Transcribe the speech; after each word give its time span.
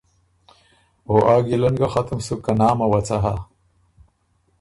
او 1.07 1.15
آ 1.33 1.35
ګیلۀ 1.45 1.69
ن 1.71 1.75
ګه 1.79 1.87
ختُم 1.93 2.19
سُک 2.27 2.39
که 2.45 2.51
نامه 2.59 2.85
وه 2.91 2.99
څۀ 3.07 3.17
هۀ“ 3.23 3.33